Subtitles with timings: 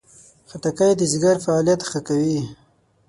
[0.49, 2.39] خټکی د ځیګر فعالیت ښه کوي.